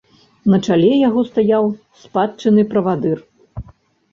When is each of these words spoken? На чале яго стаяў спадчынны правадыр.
На 0.53 0.59
чале 0.67 0.87
яго 1.09 1.21
стаяў 1.31 1.69
спадчынны 2.05 2.63
правадыр. 2.73 3.17